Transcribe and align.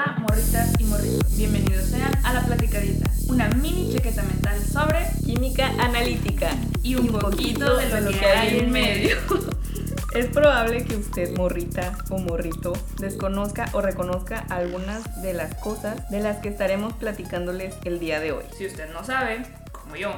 Hola, 0.00 0.16
morritas 0.18 0.72
y 0.78 0.84
morritos. 0.84 1.36
Bienvenidos 1.36 1.84
sean 1.84 2.12
a 2.24 2.32
La 2.32 2.40
Platicadita, 2.46 3.10
una 3.28 3.50
mini 3.50 3.92
chaqueta 3.92 4.22
mental 4.22 4.58
sobre 4.64 5.06
química 5.26 5.68
analítica 5.78 6.52
y 6.82 6.94
un, 6.94 7.08
poquito, 7.08 7.76
de 7.76 8.00
lo, 8.00 8.10
que, 8.10 8.24
hay 8.24 8.60
en 8.60 8.70
medio. 8.70 9.16
Es 10.14 10.26
probable 10.26 10.84
que 10.84 10.96
usted, 10.96 11.36
morrita 11.36 11.98
o 12.08 12.18
morrito, 12.18 12.72
desconozca 12.98 13.68
o 13.74 13.82
reconozca 13.82 14.38
algunas 14.48 15.22
de 15.22 15.34
las 15.34 15.54
cosas 15.56 16.10
de 16.10 16.20
las 16.20 16.38
que 16.38 16.48
estaremos 16.48 16.94
platicándoles 16.94 17.74
el 17.84 18.00
día 18.00 18.20
de 18.20 18.32
hoy. 18.32 18.44
Si 18.56 18.66
usted 18.66 18.90
no 18.92 19.04
sabe, 19.04 19.44
como 19.90 20.00
yo, 20.00 20.14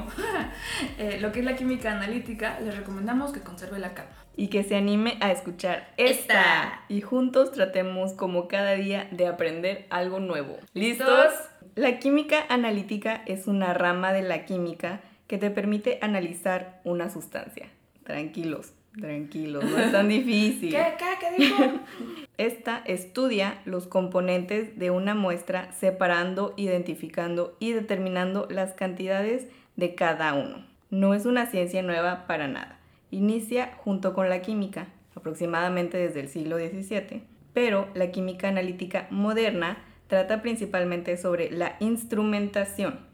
eh, 0.98 1.18
lo 1.20 1.32
que 1.32 1.40
es 1.40 1.46
la 1.46 1.56
química 1.56 1.92
analítica, 1.92 2.60
les 2.60 2.76
recomendamos 2.76 3.32
que 3.32 3.40
conserve 3.40 3.78
la 3.78 3.94
calma 3.94 4.12
y 4.36 4.48
que 4.48 4.64
se 4.64 4.76
anime 4.76 5.16
a 5.20 5.32
escuchar 5.32 5.92
esta. 5.96 6.82
Y 6.88 7.00
juntos 7.00 7.52
tratemos 7.52 8.12
como 8.12 8.48
cada 8.48 8.72
día 8.72 9.08
de 9.10 9.26
aprender 9.26 9.86
algo 9.90 10.20
nuevo. 10.20 10.58
¿Listos? 10.74 11.32
La 11.74 11.98
química 11.98 12.44
analítica 12.48 13.22
es 13.26 13.46
una 13.46 13.72
rama 13.72 14.12
de 14.12 14.22
la 14.22 14.44
química 14.44 15.00
que 15.26 15.38
te 15.38 15.50
permite 15.50 15.98
analizar 16.02 16.80
una 16.84 17.08
sustancia. 17.08 17.70
Tranquilos, 18.04 18.74
tranquilos, 18.98 19.64
no 19.64 19.78
es 19.78 19.92
tan 19.92 20.08
difícil. 20.10 20.70
¿Qué, 20.70 20.84
qué, 20.98 21.06
qué 21.18 21.42
dijo? 21.42 21.64
Esta 22.38 22.82
estudia 22.84 23.60
los 23.64 23.86
componentes 23.86 24.78
de 24.78 24.90
una 24.90 25.14
muestra 25.14 25.72
separando, 25.72 26.54
identificando 26.56 27.56
y 27.60 27.72
determinando 27.72 28.48
las 28.50 28.72
cantidades 28.72 29.46
de 29.76 29.94
cada 29.94 30.34
uno. 30.34 30.64
No 30.90 31.14
es 31.14 31.26
una 31.26 31.46
ciencia 31.46 31.82
nueva 31.82 32.26
para 32.26 32.48
nada 32.48 32.78
inicia 33.12 33.72
junto 33.84 34.14
con 34.14 34.28
la 34.28 34.42
química, 34.42 34.88
aproximadamente 35.14 35.98
desde 35.98 36.20
el 36.20 36.28
siglo 36.28 36.56
XVII, 36.56 37.22
pero 37.52 37.88
la 37.94 38.10
química 38.10 38.48
analítica 38.48 39.06
moderna 39.10 39.78
trata 40.08 40.42
principalmente 40.42 41.16
sobre 41.16 41.50
la 41.50 41.76
instrumentación 41.78 43.11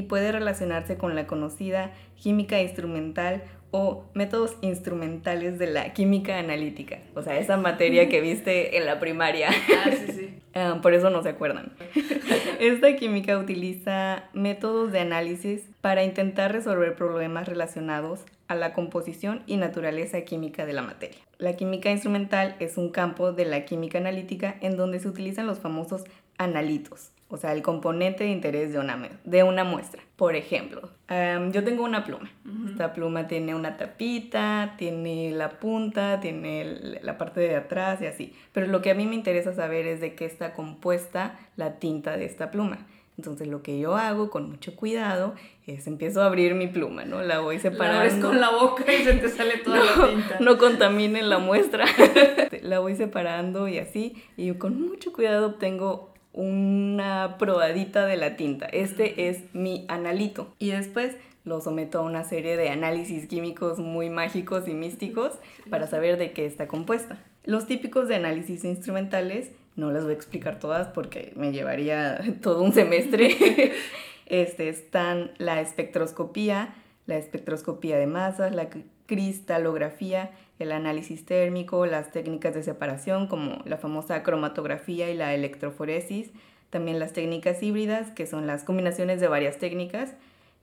y 0.00 0.02
puede 0.02 0.32
relacionarse 0.32 0.96
con 0.96 1.14
la 1.14 1.26
conocida 1.26 1.92
química 2.16 2.60
instrumental 2.60 3.42
o 3.70 4.04
métodos 4.14 4.56
instrumentales 4.62 5.58
de 5.58 5.66
la 5.66 5.92
química 5.92 6.38
analítica. 6.38 7.00
O 7.14 7.22
sea, 7.22 7.38
esa 7.38 7.58
materia 7.58 8.08
que 8.08 8.22
viste 8.22 8.78
en 8.78 8.86
la 8.86 8.98
primaria. 8.98 9.50
Ah, 9.82 9.90
sí, 9.92 10.12
sí. 10.12 10.34
Ah, 10.54 10.78
por 10.82 10.94
eso 10.94 11.10
no 11.10 11.22
se 11.22 11.30
acuerdan. 11.30 11.72
Esta 12.60 12.96
química 12.96 13.38
utiliza 13.38 14.24
métodos 14.34 14.90
de 14.90 15.00
análisis 15.00 15.62
para 15.80 16.02
intentar 16.02 16.52
resolver 16.52 16.96
problemas 16.96 17.48
relacionados 17.48 18.24
a 18.48 18.54
la 18.54 18.72
composición 18.72 19.42
y 19.46 19.56
naturaleza 19.56 20.22
química 20.22 20.66
de 20.66 20.72
la 20.72 20.82
materia. 20.82 21.20
La 21.38 21.54
química 21.54 21.90
instrumental 21.90 22.56
es 22.58 22.76
un 22.76 22.90
campo 22.90 23.32
de 23.32 23.44
la 23.44 23.64
química 23.64 23.98
analítica 23.98 24.56
en 24.60 24.76
donde 24.76 24.98
se 24.98 25.08
utilizan 25.08 25.46
los 25.46 25.60
famosos 25.60 26.04
analitos, 26.36 27.12
o 27.30 27.36
sea, 27.36 27.52
el 27.52 27.62
componente 27.62 28.24
de 28.24 28.30
interés 28.30 28.72
de 28.72 28.78
una, 28.78 29.08
de 29.24 29.42
una 29.44 29.62
muestra. 29.62 30.02
Por 30.16 30.34
ejemplo, 30.34 30.90
yo 31.08 31.64
tengo 31.64 31.84
una 31.84 32.04
pluma. 32.04 32.30
Esta 32.68 32.92
pluma 32.92 33.28
tiene 33.28 33.54
una 33.54 33.76
tapita, 33.76 34.74
tiene 34.76 35.30
la 35.30 35.60
punta, 35.60 36.20
tiene 36.20 37.00
la 37.02 37.16
parte 37.18 37.40
de 37.40 37.56
atrás 37.56 38.02
y 38.02 38.06
así. 38.06 38.34
Pero 38.52 38.66
lo 38.66 38.82
que 38.82 38.90
a 38.90 38.94
mí 38.94 39.06
me 39.06 39.14
interesa 39.14 39.54
saber 39.54 39.86
es 39.86 40.00
de 40.00 40.14
qué 40.14 40.24
está 40.24 40.52
compuesta 40.54 41.38
la 41.56 41.78
tinta 41.78 42.16
de 42.16 42.24
esta 42.24 42.50
pluma. 42.50 42.86
Entonces 43.16 43.48
lo 43.48 43.62
que 43.62 43.78
yo 43.78 43.96
hago 43.96 44.30
con 44.30 44.48
mucho 44.48 44.74
cuidado 44.74 45.34
es 45.66 45.86
empiezo 45.86 46.22
a 46.22 46.26
abrir 46.26 46.54
mi 46.54 46.68
pluma, 46.68 47.04
¿no? 47.04 47.20
La 47.20 47.40
voy 47.40 47.58
separando. 47.58 47.98
La 47.98 48.00
abres 48.00 48.24
con 48.24 48.40
la 48.40 48.50
boca 48.50 48.90
y 48.92 49.04
se 49.04 49.12
te 49.12 49.28
sale 49.36 49.58
toda 49.58 49.78
la 49.78 50.08
tinta. 50.08 50.38
No 50.40 50.56
contaminen 50.56 51.28
la 51.28 51.38
muestra. 51.38 51.84
la 52.62 52.78
voy 52.78 52.96
separando 52.96 53.68
y 53.68 53.78
así. 53.78 54.22
Y 54.38 54.52
con 54.54 54.80
mucho 54.80 55.12
cuidado 55.12 55.48
obtengo 55.48 56.09
una 56.32 57.36
probadita 57.38 58.06
de 58.06 58.16
la 58.16 58.36
tinta. 58.36 58.66
Este 58.66 59.28
es 59.28 59.42
mi 59.52 59.84
analito. 59.88 60.54
Y 60.58 60.70
después 60.70 61.16
lo 61.44 61.60
someto 61.60 61.98
a 61.98 62.02
una 62.02 62.24
serie 62.24 62.56
de 62.56 62.68
análisis 62.68 63.26
químicos 63.26 63.78
muy 63.78 64.10
mágicos 64.10 64.68
y 64.68 64.74
místicos 64.74 65.32
para 65.68 65.86
saber 65.86 66.18
de 66.18 66.32
qué 66.32 66.46
está 66.46 66.68
compuesta. 66.68 67.18
Los 67.44 67.66
típicos 67.66 68.08
de 68.08 68.16
análisis 68.16 68.64
instrumentales 68.64 69.50
no 69.76 69.90
las 69.90 70.04
voy 70.04 70.12
a 70.12 70.16
explicar 70.16 70.58
todas 70.58 70.88
porque 70.88 71.32
me 71.36 71.52
llevaría 71.52 72.20
todo 72.42 72.62
un 72.62 72.72
semestre. 72.72 73.72
este, 74.26 74.68
están 74.68 75.32
la 75.38 75.60
espectroscopía, 75.60 76.74
la 77.06 77.16
espectroscopía 77.16 77.98
de 77.98 78.06
masas, 78.06 78.54
la 78.54 78.68
cristalografía, 79.10 80.30
el 80.60 80.70
análisis 80.70 81.26
térmico, 81.26 81.84
las 81.84 82.12
técnicas 82.12 82.54
de 82.54 82.62
separación 82.62 83.26
como 83.26 83.58
la 83.64 83.76
famosa 83.76 84.22
cromatografía 84.22 85.10
y 85.10 85.16
la 85.16 85.34
electroforesis, 85.34 86.30
también 86.70 87.00
las 87.00 87.12
técnicas 87.12 87.60
híbridas, 87.60 88.12
que 88.12 88.28
son 88.28 88.46
las 88.46 88.62
combinaciones 88.62 89.20
de 89.20 89.26
varias 89.26 89.58
técnicas, 89.58 90.14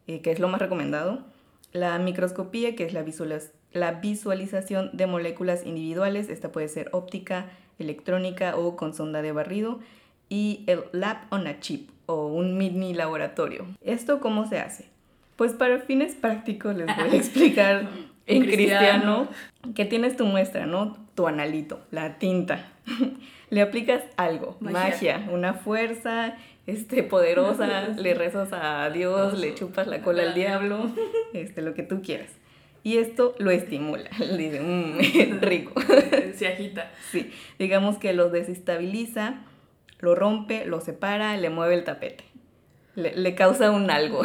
eh, 0.07 0.21
que 0.21 0.31
es 0.31 0.39
lo 0.39 0.47
más 0.47 0.61
recomendado, 0.61 1.25
la 1.73 1.99
microscopía, 1.99 2.73
que 2.73 2.85
es 2.85 2.93
la, 2.93 3.03
la 3.73 3.91
visualización 3.99 4.91
de 4.93 5.07
moléculas 5.07 5.65
individuales, 5.65 6.29
esta 6.29 6.49
puede 6.49 6.69
ser 6.69 6.87
óptica, 6.93 7.47
electrónica 7.77 8.55
o 8.55 8.77
con 8.77 8.93
sonda 8.93 9.21
de 9.21 9.33
barrido 9.33 9.79
y 10.29 10.63
el 10.67 10.85
Lab 10.93 11.17
on 11.31 11.47
a 11.47 11.59
Chip 11.59 11.89
o 12.05 12.27
un 12.27 12.57
mini 12.57 12.93
laboratorio. 12.93 13.67
¿Esto 13.81 14.21
cómo 14.21 14.47
se 14.47 14.59
hace? 14.59 14.85
Pues 15.35 15.51
para 15.51 15.79
fines 15.79 16.15
prácticos 16.15 16.77
les 16.77 16.85
voy 16.85 17.09
a 17.09 17.15
explicar 17.17 17.89
en 18.27 18.43
cristiano. 18.43 19.27
que 19.75 19.85
tienes 19.85 20.15
tu 20.15 20.25
muestra, 20.25 20.65
¿no? 20.65 20.97
Tu 21.15 21.27
analito, 21.27 21.81
la 21.91 22.19
tinta. 22.19 22.67
le 23.49 23.61
aplicas 23.61 24.03
algo, 24.17 24.57
magia. 24.59 25.27
una 25.31 25.53
fuerza 25.53 26.35
este, 26.67 27.03
poderosa, 27.03 27.87
le 27.97 28.13
rezas 28.13 28.49
a 28.51 28.89
Dios, 28.89 29.39
le 29.39 29.55
chupas 29.55 29.87
la 29.87 30.01
cola 30.01 30.23
al 30.23 30.35
diablo, 30.35 30.91
este, 31.33 31.61
lo 31.61 31.73
que 31.73 31.83
tú 31.83 32.01
quieras. 32.01 32.29
Y 32.83 32.97
esto 32.97 33.35
lo 33.39 33.51
estimula. 33.51 34.09
Le 34.19 34.37
dice, 34.37 34.61
mmm, 34.61 35.41
rico. 35.41 35.73
Se 36.35 36.47
agita. 36.47 36.91
Sí. 37.11 37.31
Digamos 37.59 37.97
que 37.97 38.13
lo 38.13 38.29
desestabiliza, 38.29 39.41
lo 39.99 40.15
rompe, 40.15 40.65
lo 40.65 40.79
separa, 40.79 41.35
le 41.35 41.49
mueve 41.49 41.73
el 41.73 41.83
tapete. 41.83 42.23
Le, 42.95 43.35
causa 43.35 43.71
un 43.71 43.91
algo. 43.91 44.21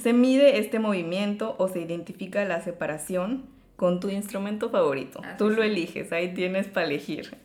Se 0.00 0.12
mide 0.12 0.58
este 0.58 0.78
movimiento 0.78 1.54
o 1.58 1.68
se 1.68 1.80
identifica 1.80 2.44
la 2.44 2.60
separación 2.60 3.44
con 3.76 4.00
tu 4.00 4.08
instrumento 4.08 4.70
favorito. 4.70 5.22
Tú 5.38 5.50
lo 5.50 5.62
eliges, 5.62 6.12
ahí 6.12 6.34
tienes 6.34 6.68
para 6.68 6.86
elegir. 6.86 7.36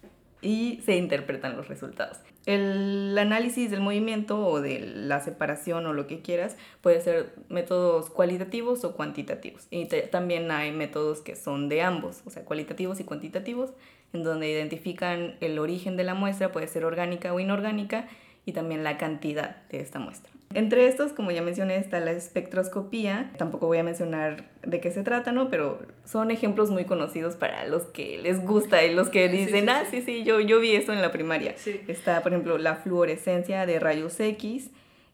Y 0.41 0.81
se 0.85 0.95
interpretan 0.95 1.55
los 1.57 1.67
resultados. 1.67 2.19
El 2.45 3.17
análisis 3.17 3.71
del 3.71 3.81
movimiento 3.81 4.45
o 4.45 4.61
de 4.61 4.79
la 4.79 5.21
separación 5.21 5.87
o 5.87 5.93
lo 5.93 6.05
que 6.05 6.21
quieras 6.21 6.57
puede 6.81 7.01
ser 7.01 7.33
métodos 7.49 8.11
cualitativos 8.11 8.83
o 8.83 8.95
cuantitativos. 8.95 9.65
Y 9.71 9.87
también 10.11 10.51
hay 10.51 10.71
métodos 10.71 11.21
que 11.21 11.35
son 11.35 11.69
de 11.69 11.81
ambos, 11.81 12.21
o 12.25 12.29
sea, 12.29 12.43
cualitativos 12.43 12.99
y 12.99 13.05
cuantitativos, 13.05 13.71
en 14.13 14.23
donde 14.23 14.49
identifican 14.49 15.35
el 15.41 15.57
origen 15.57 15.97
de 15.97 16.03
la 16.03 16.13
muestra, 16.13 16.51
puede 16.51 16.67
ser 16.67 16.85
orgánica 16.85 17.33
o 17.33 17.39
inorgánica, 17.39 18.07
y 18.45 18.51
también 18.51 18.83
la 18.83 18.97
cantidad 18.97 19.63
de 19.69 19.79
esta 19.79 19.97
muestra. 19.97 20.34
Entre 20.53 20.87
estos, 20.87 21.11
como 21.11 21.31
ya 21.31 21.41
mencioné, 21.41 21.75
está 21.77 21.99
la 21.99 22.11
espectroscopía. 22.11 23.31
Tampoco 23.37 23.67
voy 23.67 23.77
a 23.77 23.83
mencionar 23.83 24.45
de 24.63 24.79
qué 24.79 24.89
se 24.89 25.03
trata, 25.03 25.31
¿no? 25.33 25.49
Pero 25.49 25.79
son 26.05 26.31
ejemplos 26.31 26.69
muy 26.69 26.85
conocidos 26.85 27.35
para 27.35 27.67
los 27.67 27.83
que 27.83 28.17
les 28.19 28.41
gusta 28.41 28.83
y 28.85 28.93
los 28.93 29.09
que 29.09 29.27
dicen, 29.27 29.69
ah, 29.69 29.83
sí, 29.89 30.01
sí, 30.01 30.23
yo, 30.23 30.39
yo 30.39 30.59
vi 30.61 30.75
eso 30.75 30.93
en 30.93 31.01
la 31.01 31.11
primaria. 31.11 31.55
Está, 31.87 32.21
por 32.23 32.31
ejemplo, 32.31 32.57
la 32.57 32.75
fluorescencia 32.75 33.65
de 33.65 33.79
rayos 33.79 34.17
X, 34.19 34.69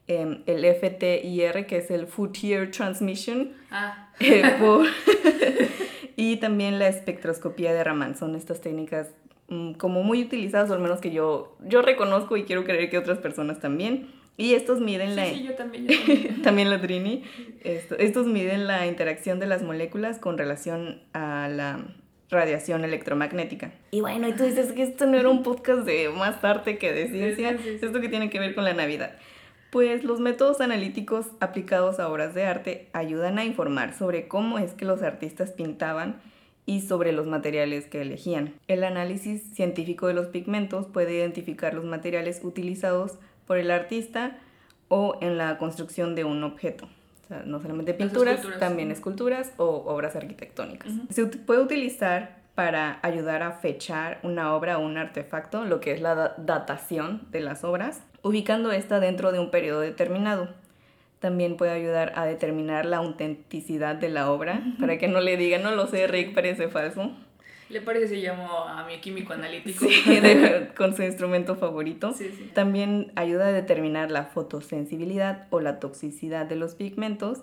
em, 0.06 0.42
el 0.46 0.64
FTIR, 0.64 1.66
que 1.66 1.78
es 1.78 1.90
el 1.90 2.06
Fourier 2.06 2.70
Transmission. 2.70 3.52
Ah. 3.72 4.10
Eh, 4.20 4.42
y 6.16 6.36
también 6.36 6.78
la 6.78 6.86
espectroscopía 6.86 7.72
de 7.72 7.82
Raman. 7.82 8.16
Son 8.16 8.36
estas 8.36 8.60
técnicas 8.60 9.08
mm, 9.48 9.72
como 9.72 10.04
muy 10.04 10.22
utilizadas, 10.22 10.70
o 10.70 10.74
al 10.74 10.80
menos 10.80 11.00
que 11.00 11.10
yo, 11.10 11.56
yo 11.66 11.82
reconozco 11.82 12.36
y 12.36 12.44
quiero 12.44 12.62
creer 12.62 12.90
que 12.90 12.98
otras 12.98 13.18
personas 13.18 13.58
también 13.58 14.21
y 14.36 14.54
estos 14.54 14.80
miden 14.80 15.16
la... 15.16 15.26
Sí, 15.26 15.44
yo 15.44 15.54
también. 15.54 15.86
también. 16.42 16.70
la 16.70 16.80
Trini. 16.80 17.22
estos 17.62 18.26
miden 18.26 18.66
la 18.66 18.86
interacción 18.86 19.38
de 19.38 19.46
las 19.46 19.62
moléculas 19.62 20.18
con 20.18 20.38
relación 20.38 21.02
a 21.12 21.48
la 21.48 21.84
radiación 22.30 22.84
electromagnética. 22.84 23.72
Y 23.90 24.00
bueno, 24.00 24.26
y 24.26 24.32
tú 24.32 24.44
dices 24.44 24.72
que 24.72 24.82
esto 24.82 25.06
no 25.06 25.18
era 25.18 25.28
un 25.28 25.42
podcast 25.42 25.84
de 25.84 26.08
más 26.08 26.42
arte 26.42 26.78
que 26.78 26.92
de 26.92 27.08
ciencia. 27.08 27.50
esto 27.50 28.00
que 28.00 28.08
tiene 28.08 28.30
que 28.30 28.40
ver 28.40 28.54
con 28.54 28.64
la 28.64 28.72
Navidad. 28.72 29.12
Pues 29.70 30.02
los 30.04 30.20
métodos 30.20 30.60
analíticos 30.60 31.26
aplicados 31.40 32.00
a 32.00 32.08
obras 32.08 32.34
de 32.34 32.44
arte 32.44 32.88
ayudan 32.92 33.38
a 33.38 33.44
informar 33.44 33.94
sobre 33.94 34.28
cómo 34.28 34.58
es 34.58 34.72
que 34.72 34.84
los 34.84 35.02
artistas 35.02 35.52
pintaban 35.52 36.20
y 36.66 36.80
sobre 36.82 37.12
los 37.12 37.26
materiales 37.26 37.86
que 37.86 38.02
elegían. 38.02 38.54
El 38.68 38.84
análisis 38.84 39.42
científico 39.54 40.06
de 40.06 40.14
los 40.14 40.26
pigmentos 40.26 40.86
puede 40.86 41.14
identificar 41.14 41.74
los 41.74 41.84
materiales 41.84 42.40
utilizados 42.42 43.18
por 43.46 43.58
el 43.58 43.70
artista 43.70 44.38
o 44.88 45.18
en 45.20 45.38
la 45.38 45.58
construcción 45.58 46.14
de 46.14 46.24
un 46.24 46.44
objeto. 46.44 46.86
O 47.24 47.28
sea, 47.28 47.42
no 47.46 47.60
solamente 47.60 47.94
pinturas, 47.94 48.40
también 48.58 48.90
esculturas 48.90 49.52
o 49.56 49.84
obras 49.86 50.16
arquitectónicas. 50.16 50.92
Se 51.10 51.26
puede 51.26 51.60
utilizar 51.60 52.42
para 52.54 52.98
ayudar 53.02 53.42
a 53.42 53.52
fechar 53.52 54.18
una 54.22 54.54
obra 54.54 54.78
o 54.78 54.84
un 54.84 54.98
artefacto, 54.98 55.64
lo 55.64 55.80
que 55.80 55.92
es 55.92 56.02
la 56.02 56.34
datación 56.36 57.22
de 57.30 57.40
las 57.40 57.64
obras, 57.64 58.02
ubicando 58.22 58.72
esta 58.72 59.00
dentro 59.00 59.32
de 59.32 59.38
un 59.38 59.50
periodo 59.50 59.80
determinado. 59.80 60.48
También 61.18 61.56
puede 61.56 61.70
ayudar 61.72 62.12
a 62.16 62.26
determinar 62.26 62.84
la 62.84 62.98
autenticidad 62.98 63.94
de 63.94 64.10
la 64.10 64.30
obra, 64.30 64.60
para 64.78 64.98
que 64.98 65.08
no 65.08 65.20
le 65.20 65.36
digan, 65.36 65.62
no 65.62 65.70
lo 65.70 65.86
sé, 65.86 66.06
Rick, 66.08 66.34
parece 66.34 66.68
falso. 66.68 67.12
Le 67.72 67.80
parece 67.80 68.08
si 68.08 68.16
llamo 68.16 68.64
a 68.68 68.84
mi 68.84 69.00
químico 69.00 69.32
analítico. 69.32 69.86
Sí, 69.86 70.04
con 70.76 70.94
su 70.94 71.02
instrumento 71.02 71.56
favorito. 71.56 72.12
Sí, 72.12 72.30
sí. 72.36 72.50
También 72.52 73.12
ayuda 73.16 73.46
a 73.46 73.52
determinar 73.52 74.10
la 74.10 74.24
fotosensibilidad 74.24 75.46
o 75.48 75.60
la 75.60 75.80
toxicidad 75.80 76.44
de 76.44 76.56
los 76.56 76.74
pigmentos 76.74 77.38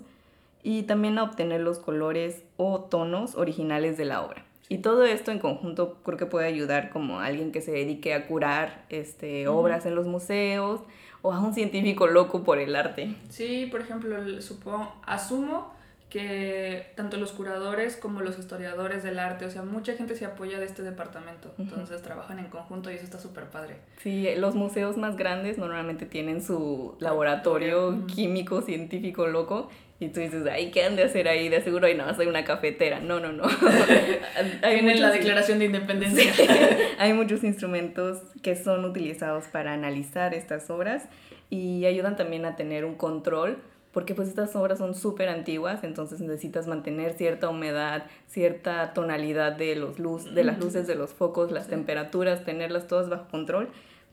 y 0.62 0.84
también 0.84 1.18
a 1.18 1.24
obtener 1.24 1.62
los 1.62 1.80
colores 1.80 2.44
o 2.58 2.81
tonos 2.81 3.34
originales 3.36 3.98
de 3.98 4.06
la 4.06 4.22
obra. 4.22 4.46
Y 4.68 4.80
todo 4.80 5.04
esto 5.04 5.31
en 5.31 5.40
conjunto 5.40 5.98
creo 6.04 6.20
que 6.20 6.28
puede 6.28 6.46
ayudar 6.46 6.92
como 6.92 7.22
alguien 7.22 7.52
que 7.52 7.62
se 7.62 7.72
dedique 7.72 8.14
a 8.14 8.28
curar 8.28 8.86
este, 8.90 9.48
obras 9.48 9.88
en 9.88 9.96
los 9.96 10.06
museos 10.06 10.81
o 11.24 11.34
a 11.34 11.40
un 11.40 11.56
científico 11.56 12.06
loco 12.06 12.44
por 12.44 12.60
el 12.60 12.76
arte. 12.76 13.16
Sí, 13.30 13.68
por 13.72 13.81
ejemplo, 13.81 14.40
supongo, 14.44 14.94
asumo 15.08 15.74
que 16.10 16.88
tanto 16.96 17.18
los 17.18 17.32
curadores 17.32 17.96
como 17.96 18.22
los 18.22 18.40
historiadores 18.40 19.04
del 19.04 19.20
arte, 19.20 19.46
o 19.46 19.52
sea, 19.52 19.62
mucha 19.62 19.94
gente 19.94 20.16
se 20.16 20.26
apoya 20.26 20.60
de 20.60 20.66
este 20.66 20.82
departamento, 20.82 21.54
entonces 21.60 22.02
trabajan 22.02 22.40
en 22.40 22.48
conjunto 22.48 22.90
y 22.90 22.96
eso 22.96 23.04
está 23.04 23.20
súper 23.20 23.46
padre. 23.46 23.76
Sí, 24.02 24.28
los 24.38 24.56
museos 24.56 24.98
más 24.98 25.18
grandes 25.18 25.60
normalmente 25.60 26.06
tienen 26.08 26.42
su 26.42 26.96
laboratorio 27.00 28.08
químico, 28.08 28.62
científico 28.64 29.28
loco 29.28 29.70
y 30.00 30.08
tú 30.08 30.22
dices, 30.22 30.48
ay, 30.50 30.72
¿qué 30.72 30.86
han 30.86 30.96
de 30.96 31.04
hacer 31.04 31.28
ahí? 31.28 31.50
De 31.50 31.62
seguro 31.62 31.86
ahí 31.86 31.96
no, 31.96 32.06
una 32.28 32.46
cafetera. 32.46 33.02
No, 33.02 33.20
no, 33.20 33.34
no. 33.34 33.44
hay 34.64 34.80
en 34.80 35.02
la 35.02 35.12
declaración 35.12 35.60
de 35.60 35.66
independencia. 35.66 36.32
hay 36.98 37.14
muchos 37.14 37.44
instrumentos 37.44 38.20
que 38.42 38.56
son 38.56 38.86
utilizados 38.86 39.46
para 39.46 39.74
analizar 39.74 40.34
estas 40.34 40.70
obras 40.70 41.04
y 41.50 41.86
ayudan 41.86 42.16
también 42.16 42.46
a 42.46 42.56
tener 42.56 42.86
un 42.86 42.96
control 42.96 43.58
porque 43.92 44.14
pues 44.14 44.28
estas 44.28 44.56
obras 44.56 44.78
son 44.78 44.94
súper 44.94 45.30
antiguas, 45.30 45.84
entonces 45.84 46.20
necesitas 46.20 46.68
mantener 46.68 47.14
cierta 47.14 47.50
humedad, 47.50 48.06
cierta 48.28 48.94
tonalidad 48.94 49.54
de, 49.54 49.76
los 49.76 50.00
luz, 50.00 50.34
de 50.34 50.44
las 50.44 50.60
luces 50.60 50.86
de 50.88 50.96
los 50.96 51.12
focos, 51.12 51.52
las 51.52 51.68
temperaturas, 51.68 52.46
tenerlas 52.46 52.88
todas 52.88 53.10
bajo 53.10 53.28
control 53.30 53.70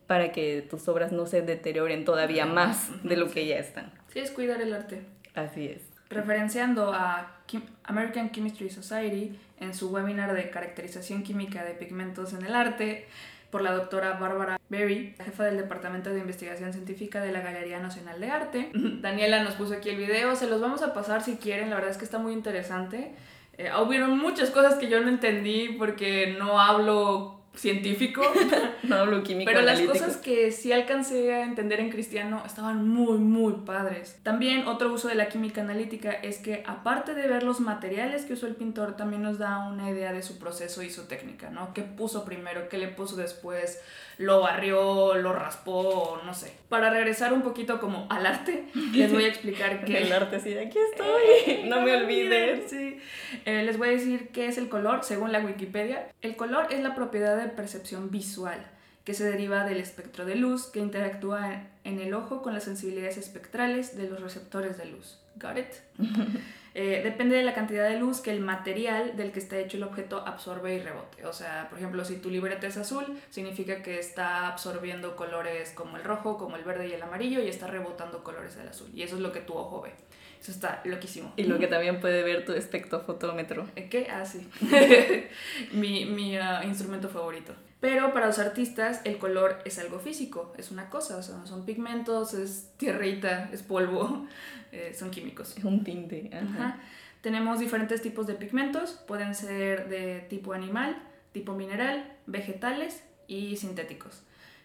para 0.06 0.32
que 0.32 0.66
tus 0.68 0.88
obras 0.88 1.12
no 1.12 1.26
se 1.26 1.42
deterioren 1.42 2.04
todavía 2.04 2.46
más 2.46 2.90
de 3.02 3.16
lo 3.16 3.30
que 3.30 3.46
ya 3.46 3.56
están. 3.56 3.92
Sí, 4.12 4.20
es 4.20 4.30
cuidar 4.30 4.62
el 4.62 4.72
arte. 4.72 5.02
Así 5.34 5.66
es. 5.66 5.82
Referenciando 6.08 6.92
a 6.94 7.36
American 7.84 8.30
Chemistry 8.30 8.70
Society 8.70 9.36
en 9.58 9.74
su 9.74 9.90
webinar 9.90 10.34
de 10.34 10.50
caracterización 10.50 11.22
química 11.22 11.64
de 11.64 11.74
pigmentos 11.74 12.32
en 12.32 12.44
el 12.44 12.54
arte, 12.54 13.08
por 13.50 13.62
la 13.62 13.72
doctora 13.72 14.14
Bárbara 14.14 14.58
Berry, 14.68 15.14
jefa 15.24 15.44
del 15.44 15.56
Departamento 15.56 16.10
de 16.10 16.20
Investigación 16.20 16.72
Científica 16.72 17.20
de 17.20 17.32
la 17.32 17.40
Galería 17.40 17.78
Nacional 17.78 18.20
de 18.20 18.30
Arte. 18.30 18.70
Daniela 18.74 19.42
nos 19.42 19.54
puso 19.54 19.74
aquí 19.74 19.90
el 19.90 19.96
video, 19.96 20.36
se 20.36 20.48
los 20.48 20.60
vamos 20.60 20.82
a 20.82 20.92
pasar 20.92 21.22
si 21.22 21.36
quieren, 21.36 21.70
la 21.70 21.76
verdad 21.76 21.90
es 21.90 21.98
que 21.98 22.04
está 22.04 22.18
muy 22.18 22.32
interesante. 22.32 23.12
Eh, 23.58 23.70
hubieron 23.82 24.18
muchas 24.18 24.50
cosas 24.50 24.74
que 24.74 24.88
yo 24.88 25.00
no 25.00 25.08
entendí 25.08 25.76
porque 25.78 26.36
no 26.38 26.60
hablo 26.60 27.35
científico. 27.56 28.22
no 28.84 28.96
hablo 28.96 29.22
químico. 29.22 29.50
Pero 29.50 29.62
las 29.62 29.80
cosas 29.80 30.16
que 30.16 30.52
sí 30.52 30.72
alcancé 30.72 31.34
a 31.34 31.42
entender 31.42 31.80
en 31.80 31.90
cristiano 31.90 32.42
estaban 32.46 32.88
muy, 32.88 33.18
muy 33.18 33.54
padres. 33.64 34.18
También 34.22 34.66
otro 34.66 34.92
uso 34.92 35.08
de 35.08 35.14
la 35.14 35.28
química 35.28 35.62
analítica 35.62 36.12
es 36.12 36.38
que 36.38 36.62
aparte 36.66 37.14
de 37.14 37.26
ver 37.28 37.42
los 37.42 37.60
materiales 37.60 38.24
que 38.24 38.34
usó 38.34 38.46
el 38.46 38.54
pintor, 38.54 38.96
también 38.96 39.22
nos 39.22 39.38
da 39.38 39.66
una 39.68 39.90
idea 39.90 40.12
de 40.12 40.22
su 40.22 40.38
proceso 40.38 40.82
y 40.82 40.90
su 40.90 41.06
técnica, 41.06 41.50
¿no? 41.50 41.72
¿Qué 41.74 41.82
puso 41.82 42.24
primero? 42.24 42.68
¿Qué 42.68 42.78
le 42.78 42.88
puso 42.88 43.16
después? 43.16 43.80
lo 44.18 44.40
barrió, 44.40 45.14
lo 45.14 45.32
raspó, 45.32 46.20
no 46.24 46.32
sé. 46.32 46.52
Para 46.68 46.90
regresar 46.90 47.32
un 47.32 47.42
poquito 47.42 47.78
como 47.80 48.06
al 48.08 48.24
arte, 48.26 48.64
les 48.94 49.12
voy 49.12 49.24
a 49.24 49.28
explicar 49.28 49.84
que... 49.84 49.98
el 49.98 50.12
arte, 50.12 50.40
sí, 50.40 50.56
aquí 50.56 50.78
estoy, 50.92 51.64
no 51.68 51.82
me 51.82 51.96
olviden. 51.96 52.62
Sí. 52.66 52.98
Eh, 53.44 53.62
les 53.62 53.76
voy 53.76 53.88
a 53.88 53.92
decir 53.92 54.28
qué 54.32 54.46
es 54.46 54.56
el 54.58 54.68
color, 54.68 55.04
según 55.04 55.32
la 55.32 55.40
Wikipedia. 55.40 56.08
El 56.22 56.36
color 56.36 56.68
es 56.70 56.80
la 56.80 56.94
propiedad 56.94 57.36
de 57.36 57.45
percepción 57.52 58.10
visual 58.10 58.66
que 59.04 59.14
se 59.14 59.24
deriva 59.24 59.64
del 59.64 59.78
espectro 59.78 60.24
de 60.24 60.34
luz 60.34 60.66
que 60.66 60.80
interactúa 60.80 61.62
en 61.84 62.00
el 62.00 62.12
ojo 62.12 62.42
con 62.42 62.54
las 62.54 62.64
sensibilidades 62.64 63.16
espectrales 63.18 63.96
de 63.96 64.10
los 64.10 64.20
receptores 64.20 64.76
de 64.78 64.86
luz. 64.86 65.20
¿Got? 65.36 65.56
Eh, 66.78 67.00
depende 67.02 67.34
de 67.34 67.42
la 67.42 67.54
cantidad 67.54 67.88
de 67.88 67.98
luz 67.98 68.20
que 68.20 68.30
el 68.30 68.40
material 68.40 69.16
del 69.16 69.32
que 69.32 69.38
está 69.38 69.58
hecho 69.58 69.78
el 69.78 69.82
objeto 69.82 70.18
absorbe 70.26 70.74
y 70.74 70.78
rebote. 70.78 71.24
O 71.24 71.32
sea, 71.32 71.70
por 71.70 71.78
ejemplo, 71.78 72.04
si 72.04 72.16
tu 72.16 72.28
libreta 72.28 72.66
es 72.66 72.76
azul, 72.76 73.18
significa 73.30 73.82
que 73.82 73.98
está 73.98 74.46
absorbiendo 74.46 75.16
colores 75.16 75.70
como 75.70 75.96
el 75.96 76.04
rojo, 76.04 76.36
como 76.36 76.56
el 76.56 76.64
verde 76.64 76.88
y 76.88 76.92
el 76.92 77.02
amarillo 77.02 77.40
y 77.40 77.48
está 77.48 77.66
rebotando 77.66 78.22
colores 78.22 78.58
del 78.58 78.68
azul. 78.68 78.90
Y 78.92 79.00
eso 79.04 79.16
es 79.16 79.22
lo 79.22 79.32
que 79.32 79.40
tu 79.40 79.54
ojo 79.54 79.80
ve. 79.80 79.94
Eso 80.38 80.52
está 80.52 80.82
loquísimo. 80.84 81.32
Y 81.38 81.44
lo 81.44 81.58
que 81.58 81.66
también 81.66 81.98
puede 81.98 82.22
ver 82.22 82.44
tu 82.44 82.52
espectrofotómetro. 82.52 83.66
¿Qué? 83.74 84.08
Ah, 84.10 84.26
sí. 84.26 84.46
mi 85.72 86.04
mi 86.04 86.36
uh, 86.36 86.62
instrumento 86.62 87.08
favorito. 87.08 87.54
Pero 87.80 88.12
para 88.12 88.26
los 88.26 88.38
artistas 88.38 89.02
el 89.04 89.18
color 89.18 89.58
es 89.64 89.78
algo 89.78 89.98
físico, 89.98 90.54
es 90.56 90.70
una 90.70 90.88
cosa, 90.88 91.18
o 91.18 91.22
sea, 91.22 91.44
son 91.44 91.66
pigmentos, 91.66 92.32
es 92.32 92.72
tierrita, 92.78 93.50
es 93.52 93.62
polvo, 93.62 94.26
eh, 94.72 94.94
son 94.98 95.10
químicos. 95.10 95.56
Es 95.56 95.64
un 95.64 95.84
tinte. 95.84 96.30
Ajá. 96.32 96.80
Tenemos 97.20 97.58
diferentes 97.58 98.02
tipos 98.02 98.26
de 98.26 98.34
pigmentos, 98.34 98.92
pueden 99.06 99.34
ser 99.34 99.88
de 99.88 100.20
tipo 100.30 100.52
animal, 100.52 100.96
tipo 101.32 101.54
mineral, 101.54 102.16
vegetales 102.26 103.02
y 103.26 103.56
sintéticos. 103.56 104.22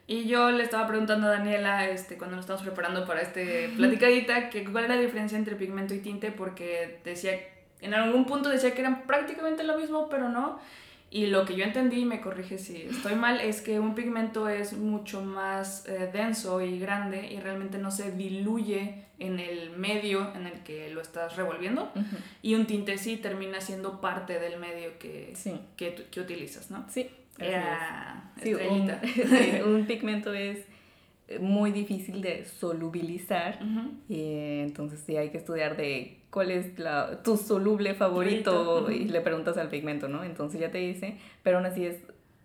Y 0.08 0.25
yo 0.25 0.52
le 0.52 0.63
estaba 0.63 0.88
preguntando 0.88 1.28
a 1.28 1.31
Daniela 1.31 1.88
este, 1.88 2.18
cuando 2.18 2.36
nos 2.36 2.44
estábamos 2.44 2.68
preparando 2.68 3.06
para 3.06 3.22
este 3.22 3.69
platicadita 3.78 4.50
que 4.50 4.63
cuál 4.63 4.86
era 4.86 4.96
la 4.96 5.02
diferencia 5.02 5.38
entre 5.38 5.56
pigmento 5.56 5.94
y 5.94 6.00
tinte 6.00 6.31
porque 6.31 7.00
decía, 7.04 7.31
en 7.80 7.94
algún 7.94 8.25
punto 8.25 8.50
decía 8.50 8.74
que 8.74 8.81
eran 8.81 9.04
prácticamente 9.04 9.63
lo 9.63 9.78
mismo, 9.78 10.10
pero 10.10 10.30
no. 10.30 10.60
Y 11.13 11.28
lo 11.28 11.44
que 11.44 11.58
yo 11.58 11.66
entendí, 11.66 12.06
me 12.06 12.22
corrige 12.22 12.58
si 12.58 12.84
estoy 12.84 13.16
mal, 13.16 13.42
es 13.42 13.60
que 13.62 13.81
un 13.81 13.96
pigmento 13.96 14.48
es 14.48 14.72
mucho 14.72 15.22
más 15.22 15.86
eh, 15.86 16.10
denso 16.12 16.62
y 16.62 16.80
grande 16.80 17.28
y 17.30 17.38
realmente 17.42 17.78
no 17.78 17.92
se 17.92 18.13
diluye 18.13 19.04
en 19.19 19.38
el 19.38 19.72
medio 19.72 20.34
en 20.34 20.48
el 20.48 20.63
que 20.63 20.90
lo 20.90 21.02
estás 21.02 21.36
revolviendo. 21.36 21.92
Y 22.42 22.56
un 22.56 22.66
tinte 22.66 22.98
sí 22.98 23.18
termina 23.18 23.60
siendo 23.60 24.00
parte 24.00 24.40
del 24.40 24.58
medio 24.58 24.98
que, 25.00 25.34
que, 25.75 26.08
que, 26.10 26.19
utilizas, 26.22 26.72
¿no? 26.72 26.86
Sí. 26.90 27.10
sí 28.41 28.53
un, 28.53 29.86
pigmento 29.88 30.34
es 30.34 30.65
muy 31.39 31.71
difícil 31.71 32.21
de 32.21 32.45
solubilizar. 32.45 33.59
y 34.09 34.59
entonces 34.59 35.01
sí 35.05 35.17
hay 35.17 35.29
que 35.29 35.38
estudiar 35.38 35.77
de 35.77 36.17
cuál 36.29 36.51
es 36.51 36.79
la, 36.79 37.21
tu 37.23 37.38
soluble 37.38 37.93
favorito 37.93 38.89
y 38.89 39.05
le 39.05 39.21
preguntas 39.21 39.57
al 39.57 39.69
pigmento, 39.69 40.07
¿no? 40.07 40.23
Entonces 40.23 40.59
ya 40.59 40.71
te 40.71 40.79
dice, 40.79 41.17
pero 41.43 41.57
aún 41.57 41.65
así 41.65 41.85
es 41.85 41.97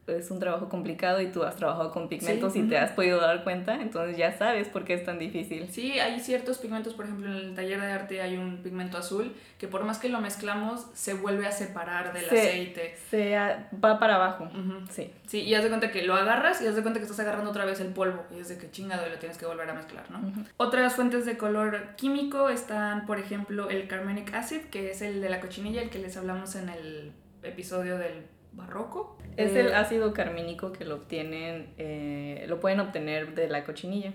es 0.06 0.30
un 0.30 0.38
trabajo 0.38 0.68
complicado 0.68 1.20
y 1.20 1.26
tú 1.26 1.42
has 1.42 1.56
trabajado 1.56 1.90
con 1.90 2.08
pigmentos 2.08 2.54
y 2.56 2.62
te 2.62 2.78
has 2.78 2.92
podido 2.92 3.20
dar 3.20 3.42
cuenta, 3.44 3.80
entonces 3.80 4.16
ya 4.16 4.36
sabes 4.36 4.68
por 4.68 4.84
qué 4.84 4.94
es 4.94 5.04
tan 5.04 5.18
difícil. 5.18 5.68
Sí, 5.70 5.98
hay 5.98 6.20
ciertos 6.20 6.58
pigmentos, 6.58 6.94
por 6.94 7.06
ejemplo, 7.06 7.30
en 7.30 7.36
el 7.36 7.54
taller 7.54 7.80
de 7.80 7.86
arte 7.86 8.20
hay 8.20 8.36
un 8.36 8.62
pigmento 8.62 8.98
azul 8.98 9.34
que 9.58 9.68
por 9.68 9.84
más 9.84 9.98
que 9.98 10.08
lo 10.08 10.20
mezclamos 10.20 10.86
se 10.94 11.14
vuelve 11.14 11.46
a 11.46 11.52
separar 11.52 12.12
del 12.12 12.26
aceite. 12.26 12.96
Se 13.10 13.36
va 13.84 13.98
para 13.98 14.16
abajo. 14.16 14.48
Sí. 14.90 15.10
Sí, 15.26 15.40
y 15.40 15.54
haz 15.54 15.64
de 15.64 15.68
cuenta 15.70 15.90
que 15.90 16.02
lo 16.02 16.14
agarras 16.14 16.62
y 16.62 16.66
haz 16.66 16.76
de 16.76 16.82
cuenta 16.82 17.00
que 17.00 17.04
estás 17.04 17.20
agarrando 17.20 17.50
otra 17.50 17.64
vez 17.64 17.80
el 17.80 17.88
polvo 17.88 18.24
y 18.34 18.40
es 18.40 18.48
de 18.48 18.58
que 18.58 18.70
chingado 18.70 19.06
y 19.06 19.10
lo 19.10 19.18
tienes 19.18 19.38
que 19.38 19.46
volver 19.46 19.68
a 19.68 19.74
mezclar, 19.74 20.10
¿no? 20.10 20.20
Otras 20.56 20.94
fuentes 20.94 21.26
de 21.26 21.36
color 21.36 21.96
químico 21.96 22.48
están, 22.48 23.06
por 23.06 23.18
ejemplo, 23.18 23.68
el 23.70 23.88
carmenic 23.88 24.32
acid, 24.34 24.60
que 24.70 24.90
es 24.90 25.02
el 25.02 25.20
de 25.20 25.28
la 25.28 25.40
cochinilla, 25.40 25.82
el 25.82 25.90
que 25.90 25.98
les 25.98 26.16
hablamos 26.16 26.54
en 26.54 26.68
el 26.68 27.12
episodio 27.42 27.98
del 27.98 28.24
barroco. 28.56 29.18
Es 29.36 29.54
el 29.54 29.68
eh, 29.68 29.74
ácido 29.74 30.12
carmínico 30.12 30.72
que 30.72 30.84
lo 30.84 30.96
obtienen, 30.96 31.74
eh, 31.76 32.46
lo 32.48 32.58
pueden 32.58 32.80
obtener 32.80 33.34
de 33.34 33.48
la 33.48 33.64
cochinilla. 33.64 34.12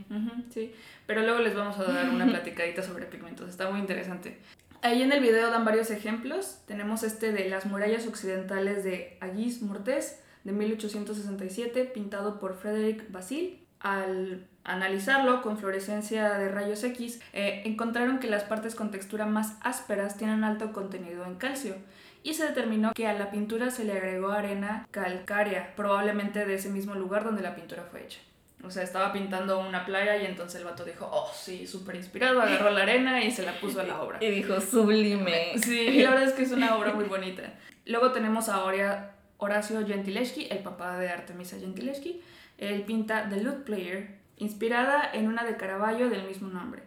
sí, 0.49 0.73
pero 1.05 1.21
luego 1.21 1.39
les 1.39 1.55
vamos 1.55 1.77
a 1.77 1.83
dar 1.83 2.09
una 2.09 2.25
platicadita 2.29 2.81
sobre 2.81 3.05
pigmentos, 3.05 3.49
está 3.49 3.69
muy 3.69 3.79
interesante. 3.79 4.39
Ahí 4.83 5.03
en 5.03 5.11
el 5.11 5.21
video 5.21 5.51
dan 5.51 5.63
varios 5.63 5.91
ejemplos. 5.91 6.61
Tenemos 6.65 7.03
este 7.03 7.31
de 7.31 7.47
las 7.47 7.67
murallas 7.67 8.07
occidentales 8.07 8.83
de 8.83 9.17
Aguis 9.21 9.61
Mortés 9.61 10.23
de 10.43 10.53
1867, 10.53 11.85
pintado 11.85 12.39
por 12.39 12.55
Frederick 12.55 13.11
Basil. 13.11 13.59
Al 13.81 14.47
analizarlo 14.63 15.41
con 15.41 15.57
fluorescencia 15.57 16.33
de 16.37 16.49
rayos 16.49 16.83
X, 16.83 17.19
eh, 17.33 17.63
encontraron 17.65 18.19
que 18.19 18.27
las 18.27 18.43
partes 18.43 18.75
con 18.75 18.91
textura 18.91 19.25
más 19.25 19.57
ásperas 19.61 20.17
tienen 20.17 20.43
alto 20.43 20.71
contenido 20.71 21.25
en 21.25 21.35
calcio 21.35 21.75
y 22.23 22.35
se 22.35 22.45
determinó 22.45 22.93
que 22.93 23.07
a 23.07 23.13
la 23.13 23.31
pintura 23.31 23.71
se 23.71 23.83
le 23.83 23.93
agregó 23.93 24.31
arena 24.31 24.87
calcárea, 24.91 25.75
probablemente 25.75 26.45
de 26.45 26.55
ese 26.55 26.69
mismo 26.69 26.93
lugar 26.93 27.23
donde 27.23 27.41
la 27.41 27.55
pintura 27.55 27.83
fue 27.89 28.03
hecha. 28.03 28.19
O 28.63 28.69
sea, 28.69 28.83
estaba 28.83 29.11
pintando 29.11 29.59
una 29.59 29.85
playa 29.85 30.17
y 30.17 30.25
entonces 30.25 30.59
el 30.59 30.65
vato 30.65 30.85
dijo, 30.85 31.09
oh, 31.11 31.31
sí, 31.33 31.65
súper 31.65 31.95
inspirado, 31.95 32.39
agarró 32.39 32.69
la 32.69 32.83
arena 32.83 33.23
y 33.23 33.31
se 33.31 33.41
la 33.41 33.59
puso 33.59 33.81
a 33.81 33.83
la 33.83 33.99
obra. 34.01 34.19
Y 34.21 34.29
dijo, 34.29 34.61
sublime. 34.61 35.53
Sí, 35.57 36.03
la 36.03 36.11
verdad 36.11 36.27
es 36.27 36.33
que 36.33 36.43
es 36.43 36.51
una 36.51 36.75
obra 36.75 36.93
muy 36.93 37.05
bonita. 37.05 37.41
Luego 37.85 38.11
tenemos 38.11 38.49
ahora 38.49 39.15
Horacio 39.37 39.85
Gentileschi, 39.87 40.47
el 40.51 40.59
papá 40.59 40.99
de 40.99 41.09
Artemisa 41.09 41.57
Gentileschi. 41.57 42.21
Él 42.57 42.83
pinta 42.83 43.27
The 43.29 43.41
Lute 43.41 43.61
Player, 43.65 44.17
inspirada 44.37 45.09
en 45.13 45.27
una 45.27 45.43
de 45.43 45.57
Caravaggio 45.57 46.09
del 46.09 46.27
mismo 46.27 46.49
nombre. 46.49 46.83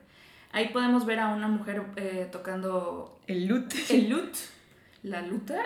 Ahí 0.52 0.68
podemos 0.68 1.04
ver 1.04 1.18
a 1.18 1.34
una 1.34 1.48
mujer 1.48 1.82
eh, 1.96 2.28
tocando 2.30 3.18
El 3.26 3.46
lut. 3.46 3.72
el 3.90 4.08
lute, 4.08 4.38
la 5.02 5.20
luta. 5.22 5.60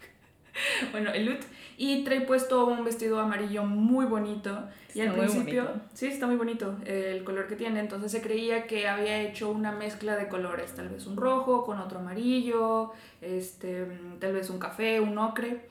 bueno, 0.92 1.10
el 1.12 1.24
lute. 1.26 1.46
Y 1.78 2.04
trae 2.04 2.20
puesto 2.20 2.66
un 2.66 2.84
vestido 2.84 3.18
amarillo 3.18 3.64
muy 3.64 4.04
bonito. 4.04 4.68
y 4.94 5.00
al 5.00 5.14
principio, 5.14 5.64
bonito. 5.64 5.84
sí, 5.94 6.08
está 6.08 6.26
muy 6.26 6.36
bonito 6.36 6.76
eh, 6.84 7.14
el 7.16 7.24
color 7.24 7.48
que 7.48 7.56
tiene. 7.56 7.80
Entonces 7.80 8.12
se 8.12 8.20
creía 8.20 8.66
que 8.66 8.86
había 8.86 9.22
hecho 9.22 9.50
una 9.50 9.72
mezcla 9.72 10.14
de 10.16 10.28
colores, 10.28 10.74
tal 10.74 10.90
vez 10.90 11.06
un 11.06 11.16
rojo 11.16 11.64
con 11.64 11.78
otro 11.78 12.00
amarillo, 12.00 12.92
este, 13.22 13.86
mm, 13.86 14.18
tal 14.18 14.34
vez 14.34 14.50
un 14.50 14.58
café, 14.58 15.00
un 15.00 15.16
ocre. 15.16 15.70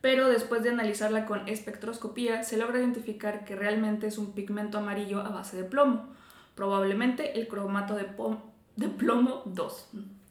Pero 0.00 0.28
después 0.28 0.62
de 0.62 0.70
analizarla 0.70 1.26
con 1.26 1.46
espectroscopía, 1.48 2.42
se 2.42 2.56
logra 2.56 2.78
identificar 2.78 3.44
que 3.44 3.54
realmente 3.56 4.06
es 4.06 4.16
un 4.18 4.32
pigmento 4.32 4.78
amarillo 4.78 5.20
a 5.20 5.28
base 5.28 5.56
de 5.56 5.64
plomo. 5.64 6.08
Probablemente 6.54 7.38
el 7.38 7.48
cromato 7.48 7.94
de, 7.94 8.08
pom- 8.16 8.40
de 8.76 8.88
plomo 8.88 9.42
2. 9.46 9.88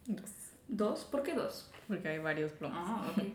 Dos, 0.07 0.31
¿Dos? 0.67 1.05
¿Por 1.05 1.23
qué 1.23 1.33
dos? 1.33 1.69
Porque 1.87 2.07
hay 2.09 2.19
varios 2.19 2.51
plomos. 2.53 2.77
Ah, 2.81 3.03
ok. 3.15 3.23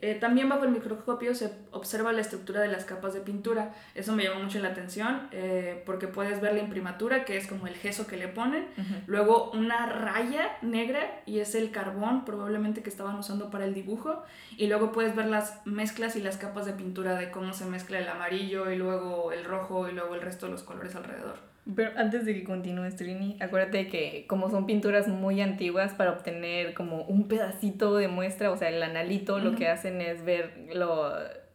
Eh, 0.00 0.14
también 0.14 0.48
bajo 0.48 0.64
el 0.64 0.70
microscopio 0.70 1.34
se 1.34 1.50
observa 1.72 2.12
la 2.12 2.20
estructura 2.20 2.60
de 2.60 2.68
las 2.68 2.84
capas 2.84 3.14
de 3.14 3.20
pintura. 3.20 3.74
Eso 3.94 4.12
me 4.12 4.24
llamó 4.24 4.40
mucho 4.40 4.60
la 4.60 4.68
atención 4.68 5.28
eh, 5.32 5.82
porque 5.86 6.06
puedes 6.06 6.40
ver 6.40 6.54
la 6.54 6.60
imprimatura, 6.60 7.24
que 7.24 7.36
es 7.36 7.48
como 7.48 7.66
el 7.66 7.74
gesso 7.74 8.06
que 8.06 8.16
le 8.16 8.28
ponen. 8.28 8.68
Luego 9.06 9.50
una 9.50 9.86
raya 9.86 10.56
negra 10.62 11.22
y 11.26 11.40
es 11.40 11.54
el 11.56 11.72
carbón 11.72 12.24
probablemente 12.24 12.82
que 12.82 12.90
estaban 12.90 13.16
usando 13.16 13.50
para 13.50 13.64
el 13.64 13.74
dibujo. 13.74 14.22
Y 14.56 14.68
luego 14.68 14.92
puedes 14.92 15.16
ver 15.16 15.26
las 15.26 15.66
mezclas 15.66 16.14
y 16.14 16.22
las 16.22 16.36
capas 16.36 16.64
de 16.66 16.74
pintura 16.74 17.16
de 17.16 17.30
cómo 17.32 17.52
se 17.52 17.64
mezcla 17.64 17.98
el 17.98 18.08
amarillo 18.08 18.70
y 18.70 18.76
luego 18.76 19.32
el 19.32 19.44
rojo 19.44 19.88
y 19.88 19.92
luego 19.92 20.14
el 20.14 20.20
resto 20.20 20.46
de 20.46 20.52
los 20.52 20.62
colores 20.62 20.94
alrededor. 20.94 21.47
Pero 21.76 21.90
antes 21.96 22.24
de 22.24 22.34
que 22.34 22.44
continúes, 22.44 22.96
Trini, 22.96 23.36
acuérdate 23.40 23.88
que 23.88 24.24
como 24.26 24.50
son 24.50 24.64
pinturas 24.66 25.06
muy 25.08 25.40
antiguas, 25.42 25.92
para 25.92 26.12
obtener 26.12 26.72
como 26.74 27.02
un 27.02 27.28
pedacito 27.28 27.96
de 27.96 28.08
muestra, 28.08 28.50
o 28.50 28.56
sea, 28.56 28.68
el 28.70 28.82
analito, 28.82 29.38
lo 29.38 29.50
Ujú. 29.50 29.58
que 29.58 29.68
hacen 29.68 30.00
es 30.00 30.24
ver 30.24 30.52
lo, 30.74 31.12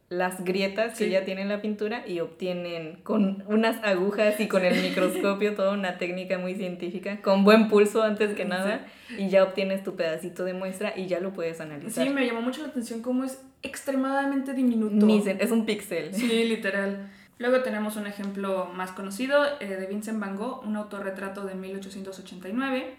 las 0.10 0.44
grietas 0.44 0.92
que 0.96 1.06
Sí. 1.06 1.10
ya 1.10 1.26
tiene 1.26 1.46
la 1.46 1.60
pintura 1.62 2.04
y 2.08 2.20
obtienen 2.20 3.00
con 3.02 3.44
unas 3.48 3.84
agujas 3.84 4.40
y 4.40 4.48
con 4.48 4.64
el 4.64 4.80
microscopio 4.84 5.56
toda 5.56 5.72
una 5.74 5.98
técnica 5.98 6.38
muy 6.38 6.54
científica, 6.54 7.20
con 7.22 7.44
buen 7.44 7.68
pulso 7.68 8.04
antes 8.04 8.36
que 8.36 8.46
nada, 8.46 8.86
y 9.18 9.30
ya 9.30 9.44
obtienes 9.44 9.84
tu 9.84 9.96
pedacito 9.96 10.46
de 10.46 10.54
muestra 10.54 10.94
y 10.96 11.08
ya 11.08 11.20
lo 11.20 11.34
puedes 11.34 11.60
analizar. 11.60 12.06
Sí, 12.06 12.14
me 12.14 12.24
llamó 12.28 12.42
mucho 12.42 12.62
la 12.62 12.68
atención 12.68 13.02
cómo 13.02 13.24
es 13.24 13.42
extremadamente 13.64 14.54
diminuto. 14.54 15.08
Es 15.40 15.52
un 15.52 15.66
píxel. 15.66 16.14
Sí, 16.14 16.44
literal. 16.46 17.10
Luego 17.40 17.62
tenemos 17.62 17.96
un 17.96 18.08
ejemplo 18.08 18.70
más 18.74 18.92
conocido 18.92 19.44
eh, 19.60 19.68
de 19.68 19.88
Vincent 19.88 20.20
Van 20.20 20.36
Gogh, 20.36 20.64
un 20.66 20.76
autorretrato 20.76 21.44
de 21.46 21.56
1889. 21.56 22.96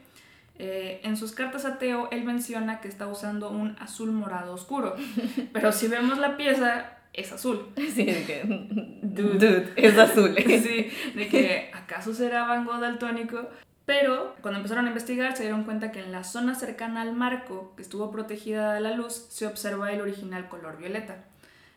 Eh, 0.56 1.00
en 1.02 1.16
sus 1.16 1.32
cartas 1.32 1.64
a 1.64 1.78
Teo, 1.78 2.08
él 2.12 2.24
menciona 2.24 2.80
que 2.80 2.88
está 2.88 3.06
usando 3.06 3.50
un 3.50 3.76
azul 3.80 4.12
morado 4.12 4.54
oscuro. 4.54 4.94
Pero 5.52 5.72
si 5.72 5.88
vemos 5.88 6.18
la 6.18 6.36
pieza, 6.36 6.98
es 7.12 7.32
azul. 7.32 7.68
Sí, 7.76 8.08
es 8.08 8.26
que, 8.26 8.42
Dude. 9.02 9.38
dude, 9.38 9.72
es 9.76 9.98
azul. 9.98 10.34
Sí, 10.46 10.90
de 11.14 11.28
que 11.28 11.70
acaso 11.72 12.12
será 12.14 12.44
Van 12.44 12.64
Gogh 12.64 12.80
daltónico. 12.80 13.48
Pero 13.86 14.34
cuando 14.40 14.58
empezaron 14.58 14.86
a 14.86 14.88
investigar 14.88 15.36
se 15.36 15.42
dieron 15.42 15.64
cuenta 15.64 15.92
que 15.92 16.00
en 16.00 16.10
la 16.10 16.24
zona 16.24 16.54
cercana 16.54 17.02
al 17.02 17.12
marco, 17.12 17.74
que 17.76 17.82
estuvo 17.82 18.10
protegida 18.10 18.72
de 18.72 18.80
la 18.80 18.92
luz, 18.92 19.26
se 19.28 19.46
observa 19.46 19.92
el 19.92 20.00
original 20.00 20.48
color 20.48 20.78
violeta. 20.78 21.24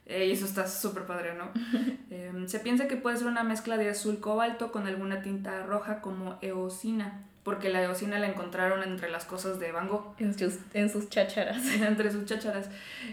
Eh, 0.10 0.28
y 0.28 0.32
eso 0.32 0.46
está 0.46 0.68
súper 0.68 1.04
padre, 1.06 1.34
¿no? 1.36 1.52
Eh, 2.10 2.32
se 2.48 2.60
piensa 2.60 2.88
que 2.88 2.96
puede 2.96 3.18
ser 3.18 3.28
una 3.28 3.44
mezcla 3.44 3.78
de 3.78 3.90
azul 3.90 4.20
cobalto 4.22 4.72
con 4.72 4.88
alguna 4.88 5.22
tinta 5.22 5.64
roja 5.66 6.00
como 6.02 6.40
eosina, 6.42 7.26
porque 7.44 7.70
la 7.70 7.84
eosina 7.84 8.18
la 8.20 8.28
encontraron 8.28 8.82
entre 8.84 9.10
las 9.12 9.26
cosas 9.26 9.60
de 9.60 9.72
Van 9.74 9.88
Gogh. 9.90 10.16
En 10.20 10.38
sus, 10.38 10.56
en 10.74 10.90
sus 10.90 11.10
chácharas. 11.10 11.58
entre 11.82 12.12
sus 12.12 12.26
chácharas. 12.26 12.70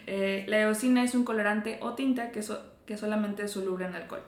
Eh, 0.07 0.45
la 0.49 0.61
eosina 0.61 1.03
es 1.03 1.15
un 1.15 1.25
colorante 1.25 1.79
o 1.83 1.95
tinta 1.95 2.31
que, 2.31 2.43
so- 2.43 2.63
que 2.87 2.97
solamente 2.97 3.45
es 3.45 3.51
soluble 3.51 3.87
en 3.87 3.95
alcohol. 3.97 4.23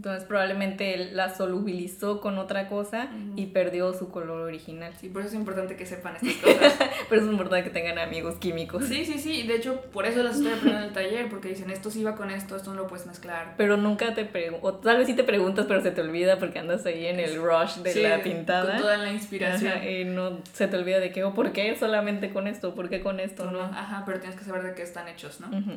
Entonces 0.00 0.24
probablemente 0.24 0.96
la 1.12 1.28
solubilizó 1.28 2.22
con 2.22 2.38
otra 2.38 2.68
cosa 2.68 3.10
y 3.36 3.48
perdió 3.48 3.92
su 3.92 4.08
color 4.08 4.40
original. 4.40 4.94
Sí, 4.98 5.10
por 5.10 5.20
eso 5.20 5.28
es 5.28 5.34
importante 5.34 5.76
que 5.76 5.84
sepan 5.84 6.16
estas 6.22 6.36
cosas. 6.36 6.88
Pero 7.10 7.20
es 7.20 7.28
importante 7.28 7.64
que 7.64 7.70
tengan 7.70 7.98
amigos 7.98 8.36
químicos. 8.36 8.86
Sí, 8.86 9.04
sí, 9.04 9.18
sí. 9.18 9.46
De 9.46 9.56
hecho, 9.56 9.82
por 9.92 10.06
eso 10.06 10.22
las 10.22 10.36
estoy 10.36 10.52
aprendiendo 10.52 10.78
en 10.78 10.88
el 10.88 10.94
taller, 10.94 11.28
porque 11.28 11.48
dicen 11.50 11.68
esto 11.68 11.90
sí 11.90 12.02
va 12.02 12.16
con 12.16 12.30
esto, 12.30 12.56
esto 12.56 12.70
no 12.70 12.76
lo 12.80 12.86
puedes 12.86 13.04
mezclar. 13.04 13.52
Pero 13.58 13.76
nunca 13.76 14.14
te 14.14 14.24
preguntas, 14.24 14.64
o 14.64 14.74
tal 14.76 14.96
vez 14.96 15.06
sí 15.06 15.12
te 15.12 15.22
preguntas, 15.22 15.66
pero 15.68 15.82
se 15.82 15.90
te 15.90 16.00
olvida 16.00 16.38
porque 16.38 16.60
andas 16.60 16.86
ahí 16.86 17.04
en 17.04 17.20
el 17.20 17.36
rush 17.36 17.74
de 17.82 17.92
Sí, 17.92 18.02
la 18.02 18.22
pintada. 18.22 18.72
Con 18.72 18.80
toda 18.80 18.96
la 18.96 19.12
inspiración. 19.12 19.70
Ajá, 19.70 19.86
y 19.86 20.06
no 20.06 20.38
se 20.54 20.66
te 20.66 20.78
olvida 20.78 20.98
de 20.98 21.12
que, 21.12 21.24
o 21.24 21.34
¿por 21.34 21.52
qué 21.52 21.76
solamente 21.76 22.30
con 22.30 22.46
esto? 22.46 22.74
¿Por 22.74 22.88
qué 22.88 23.02
con 23.02 23.20
esto 23.20 23.50
no? 23.50 23.60
Ajá, 23.64 24.04
pero 24.06 24.18
tienes 24.18 24.38
que 24.38 24.46
saber 24.46 24.62
de 24.62 24.72
qué 24.72 24.80
están 24.80 25.08
hechos, 25.08 25.40
¿no? 25.40 25.48
Ujú. 25.48 25.72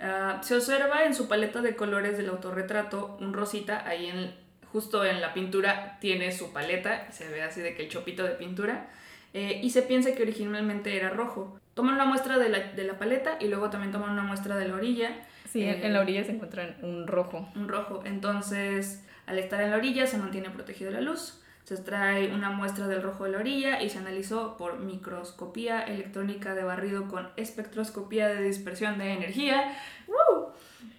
Ah, 0.00 0.40
se 0.42 0.54
observa 0.56 1.04
en 1.04 1.14
su 1.14 1.26
paleta 1.28 1.62
de 1.62 1.74
colores 1.76 2.16
del 2.18 2.28
autorretrato 2.28 3.16
un 3.20 3.32
rosita, 3.32 3.86
ahí 3.86 4.06
en, 4.06 4.34
justo 4.72 5.04
en 5.04 5.20
la 5.20 5.32
pintura 5.32 5.98
tiene 6.00 6.32
su 6.32 6.52
paleta, 6.52 7.10
se 7.12 7.28
ve 7.28 7.42
así 7.42 7.60
de 7.62 7.74
que 7.74 7.84
el 7.84 7.88
chopito 7.88 8.22
de 8.22 8.30
pintura, 8.32 8.88
eh, 9.32 9.60
y 9.62 9.70
se 9.70 9.82
piensa 9.82 10.14
que 10.14 10.22
originalmente 10.22 10.96
era 10.96 11.10
rojo. 11.10 11.58
Toman 11.74 11.94
una 11.94 12.04
muestra 12.06 12.38
de 12.38 12.48
la, 12.48 12.58
de 12.72 12.84
la 12.84 12.98
paleta 12.98 13.36
y 13.40 13.48
luego 13.48 13.70
también 13.70 13.92
toman 13.92 14.10
una 14.10 14.22
muestra 14.22 14.56
de 14.56 14.68
la 14.68 14.74
orilla, 14.74 15.10
Sí, 15.48 15.62
en- 15.62 15.68
Eh, 15.76 15.86
en 15.86 15.92
la 15.92 16.00
orilla 16.00 16.24
se 16.24 16.32
encuentra 16.32 16.76
un 16.82 17.06
rojo. 17.06 17.48
un 17.54 17.68
rojo. 17.68 18.02
Entonces, 18.04 19.04
al 19.26 19.38
estar 19.38 19.60
en 19.62 19.70
la 19.70 19.76
orilla 19.76 20.06
se 20.06 20.18
mantiene 20.18 20.50
protegido 20.50 20.90
la 20.90 21.00
luz. 21.00 21.40
Se 21.66 21.74
extrae 21.74 22.32
una 22.32 22.50
muestra 22.50 22.86
del 22.86 23.02
rojo 23.02 23.24
de 23.24 23.32
la 23.32 23.38
orilla 23.38 23.82
y 23.82 23.90
se 23.90 23.98
analizó 23.98 24.56
por 24.56 24.78
microscopía 24.78 25.82
electrónica 25.82 26.54
de 26.54 26.62
barrido 26.62 27.08
con 27.08 27.28
espectroscopía 27.36 28.28
de 28.28 28.40
dispersión 28.42 28.98
de 28.98 29.12
energía. 29.12 29.76
¡Woo! 30.06 30.52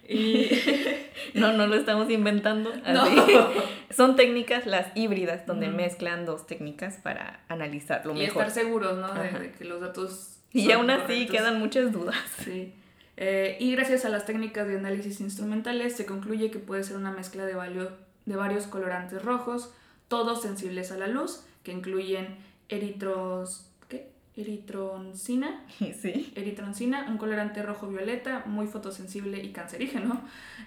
Y 0.06 0.50
No, 1.34 1.54
no 1.54 1.66
lo 1.66 1.74
estamos 1.76 2.10
inventando. 2.10 2.70
No. 2.86 3.04
Son 3.90 4.14
técnicas 4.16 4.66
las 4.66 4.94
híbridas, 4.94 5.46
donde 5.46 5.68
mezclan 5.68 6.26
dos 6.26 6.46
técnicas 6.46 6.96
para 6.98 7.40
analizarlo 7.48 8.12
y 8.14 8.18
mejor. 8.18 8.42
estar 8.46 8.62
seguros, 8.62 8.98
¿no? 8.98 9.12
De, 9.14 9.52
que 9.56 9.64
los 9.64 9.80
datos. 9.80 10.36
Y 10.52 10.70
aún 10.72 10.90
así 10.90 11.00
correctos. 11.02 11.36
quedan 11.36 11.58
muchas 11.58 11.92
dudas. 11.92 12.16
Sí. 12.44 12.74
Eh, 13.16 13.56
y 13.58 13.72
gracias 13.72 14.04
a 14.04 14.10
las 14.10 14.26
técnicas 14.26 14.68
de 14.68 14.76
análisis 14.76 15.20
instrumentales 15.22 15.96
se 15.96 16.04
concluye 16.04 16.50
que 16.50 16.58
puede 16.58 16.84
ser 16.84 16.96
una 16.98 17.10
mezcla 17.10 17.46
de, 17.46 17.56
valio- 17.56 17.90
de 18.26 18.36
varios 18.36 18.66
colorantes 18.66 19.22
rojos, 19.24 19.74
todos 20.08 20.42
sensibles 20.42 20.90
a 20.92 20.96
la 20.98 21.06
luz, 21.06 21.44
que 21.62 21.72
incluyen 21.72 22.36
eritros, 22.68 23.70
¿qué? 23.88 24.10
eritroncina, 24.36 25.64
Sí. 26.00 26.32
eritroncina, 26.34 27.06
un 27.08 27.18
colorante 27.18 27.62
rojo-violeta 27.62 28.44
muy 28.46 28.66
fotosensible 28.66 29.42
y 29.42 29.52
cancerígeno, 29.52 30.22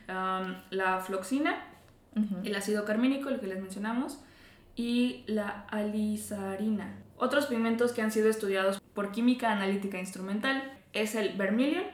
um, 0.07 0.55
la 0.69 1.00
floxina, 1.00 1.67
el 2.43 2.53
ácido 2.55 2.83
carmínico, 2.83 3.29
el 3.29 3.39
que 3.39 3.48
les 3.48 3.62
mencionamos, 3.62 4.19
y 4.75 5.24
la 5.27 5.65
alizarina. 5.69 6.93
Otros 7.17 7.45
pigmentos 7.45 7.93
que 7.93 8.01
han 8.01 8.12
sido 8.12 8.29
estudiados 8.29 8.81
por 8.93 9.12
química 9.12 9.51
analítica 9.51 9.98
instrumental 9.98 10.77
es 10.91 11.15
el 11.15 11.38
vermilion, 11.38 11.86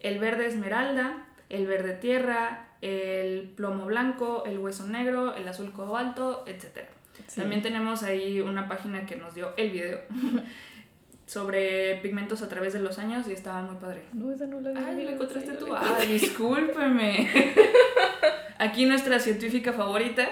el 0.00 0.18
verde 0.18 0.46
esmeralda, 0.46 1.26
el 1.50 1.66
verde 1.66 1.92
tierra, 1.94 2.69
el 2.80 3.50
plomo 3.56 3.86
blanco, 3.86 4.44
el 4.46 4.58
hueso 4.58 4.86
negro, 4.86 5.34
el 5.34 5.46
azul 5.46 5.72
cobalto, 5.72 6.44
etc. 6.46 6.88
Sí. 7.26 7.40
También 7.40 7.62
tenemos 7.62 8.02
ahí 8.02 8.40
una 8.40 8.68
página 8.68 9.04
que 9.06 9.16
nos 9.16 9.34
dio 9.34 9.52
el 9.56 9.70
video 9.70 10.00
sobre 11.26 11.96
pigmentos 11.96 12.42
a 12.42 12.48
través 12.48 12.72
de 12.72 12.80
los 12.80 12.98
años 12.98 13.28
y 13.28 13.32
estaba 13.32 13.62
muy 13.62 13.76
padre. 13.76 14.02
No, 14.12 14.32
esa 14.32 14.46
no 14.46 14.60
la 14.60 14.70
vi. 14.70 14.78
Ay, 14.78 15.04
la 15.04 15.12
encontraste 15.12 15.52
tú. 15.52 15.66
Ah, 15.74 15.98
discúlpeme. 16.06 17.28
Aquí 18.58 18.84
nuestra 18.84 19.18
científica 19.20 19.72
favorita 19.72 20.28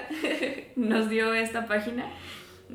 nos 0.75 1.09
dio 1.09 1.33
esta 1.33 1.67
página 1.67 2.11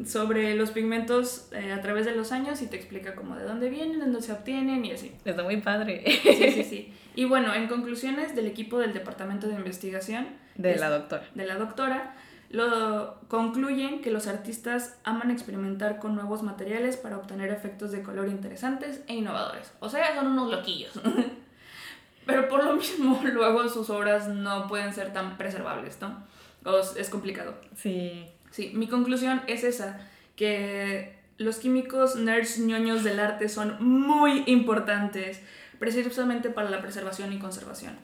sobre 0.04 0.54
los 0.56 0.72
pigmentos 0.72 1.48
eh, 1.52 1.72
a 1.72 1.80
través 1.80 2.06
de 2.06 2.14
los 2.16 2.32
años 2.32 2.60
y 2.62 2.66
te 2.66 2.76
explica 2.76 3.14
cómo 3.14 3.36
de 3.36 3.44
dónde 3.44 3.68
vienen, 3.68 3.98
de 3.98 4.06
dónde 4.06 4.22
se 4.22 4.32
obtienen 4.32 4.84
y 4.84 4.92
así. 4.92 5.12
Está 5.24 5.42
muy 5.42 5.58
padre. 5.58 6.02
Sí, 6.06 6.50
sí, 6.50 6.64
sí. 6.64 6.92
Y 7.14 7.24
bueno, 7.26 7.54
en 7.54 7.68
conclusiones 7.68 8.34
del 8.34 8.46
equipo 8.46 8.78
del 8.78 8.92
Departamento 8.92 9.46
de 9.48 9.54
Investigación 9.54 10.26
De 10.56 10.72
es- 10.72 10.80
la 10.80 10.90
doctora. 10.90 11.24
de 11.34 11.46
la 11.46 11.56
doctora, 11.56 12.14
lo 12.50 13.20
concluyen 13.28 14.00
que 14.00 14.10
los 14.10 14.26
artistas 14.26 14.96
aman 15.04 15.30
experimentar 15.30 15.98
con 15.98 16.14
nuevos 16.14 16.42
materiales 16.42 16.96
para 16.96 17.16
obtener 17.16 17.50
efectos 17.50 17.90
de 17.92 18.02
color 18.02 18.28
interesantes 18.28 19.00
e 19.08 19.14
innovadores. 19.14 19.72
O 19.80 19.88
sea, 19.88 20.14
son 20.14 20.28
unos 20.28 20.50
loquillos. 20.50 20.92
Pero 22.26 22.48
por 22.48 22.64
lo 22.64 22.74
mismo, 22.74 23.20
luego 23.32 23.68
sus 23.68 23.90
obras 23.90 24.28
no 24.28 24.66
pueden 24.66 24.92
ser 24.94 25.12
tan 25.12 25.36
preservables, 25.36 25.98
¿no? 26.00 26.24
O 26.64 26.78
es 26.96 27.10
complicado. 27.10 27.54
Sí. 27.76 28.26
Sí, 28.50 28.70
mi 28.74 28.86
conclusión 28.88 29.42
es 29.48 29.64
esa, 29.64 30.00
que 30.36 31.18
los 31.38 31.56
químicos 31.58 32.14
nerds 32.16 32.58
ñoños 32.60 33.02
del 33.04 33.18
arte 33.20 33.48
son 33.48 33.76
muy 33.84 34.44
importantes. 34.46 35.42
Precisamente 35.84 36.48
para 36.48 36.70
la 36.70 36.80
preservación 36.80 37.30
y 37.34 37.38
conservación. 37.38 37.94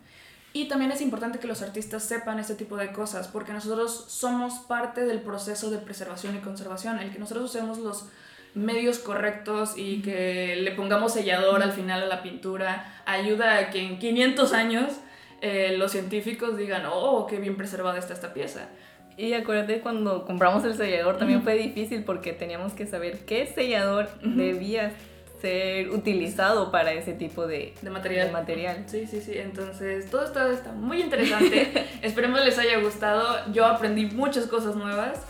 Y 0.52 0.68
también 0.68 0.92
es 0.92 1.00
importante 1.00 1.38
que 1.38 1.46
los 1.46 1.62
artistas 1.62 2.02
sepan 2.02 2.38
este 2.38 2.54
tipo 2.54 2.76
de 2.76 2.92
cosas, 2.92 3.28
porque 3.28 3.52
nosotros 3.52 4.04
somos 4.08 4.58
parte 4.60 5.04
del 5.04 5.20
proceso 5.20 5.70
de 5.70 5.78
preservación 5.78 6.37
y 6.37 6.40
conservación, 6.40 6.99
el 6.99 7.10
que 7.10 7.18
nosotros 7.18 7.44
usemos 7.46 7.78
los 7.78 8.06
medios 8.54 8.99
correctos 8.99 9.75
y 9.76 10.02
que 10.02 10.56
le 10.56 10.72
pongamos 10.72 11.14
sellador 11.14 11.62
al 11.62 11.72
final 11.72 12.02
a 12.02 12.06
la 12.06 12.22
pintura 12.22 13.00
ayuda 13.06 13.56
a 13.58 13.70
que 13.70 13.80
en 13.80 13.99
500 13.99 14.52
años 14.52 14.92
eh, 15.40 15.76
los 15.78 15.92
científicos 15.92 16.58
digan, 16.58 16.82
oh, 16.92 17.26
qué 17.26 17.38
bien 17.38 17.56
preservada 17.56 17.99
está 17.99 18.12
esta 18.12 18.34
pieza. 18.34 18.68
Y 19.16 19.32
acuérdate 19.32 19.80
cuando 19.80 20.26
compramos 20.26 20.64
el 20.64 20.75
sellador 20.75 21.16
también 21.16 21.42
fue 21.42 21.54
difícil 21.54 22.04
porque 22.04 22.32
teníamos 22.32 22.72
que 22.72 22.87
saber 22.87 23.25
qué 23.25 23.46
sellador 23.46 24.10
debía 24.20 24.92
ser 25.40 25.90
utilizado 25.90 26.70
para 26.70 26.92
ese 26.92 27.12
tipo 27.12 27.47
de, 27.47 27.75
de 27.80 27.90
material. 27.90 28.32
material. 28.32 28.85
Sí, 28.87 29.06
sí, 29.06 29.20
sí. 29.20 29.32
Entonces, 29.37 30.11
todo 30.11 30.25
esto 30.25 30.50
está 30.50 30.73
muy 30.73 31.00
interesante. 31.00 31.88
Esperemos 32.02 32.44
les 32.44 32.59
haya 32.59 32.78
gustado. 32.80 33.52
Yo 33.52 33.66
aprendí 33.66 34.06
muchas 34.06 34.47
cosas 34.47 34.76
nuevas. 34.76 35.20